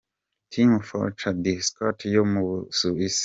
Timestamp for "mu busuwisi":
2.31-3.19